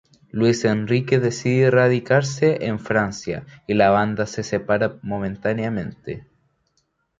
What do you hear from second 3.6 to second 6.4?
y la banda se separa momentáneamente.